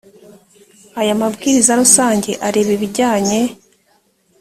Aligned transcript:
aya 0.99 1.13
mabwiriza 1.21 1.71
rusange 1.81 2.31
areba 2.47 2.71
ibijyanye 2.77 3.39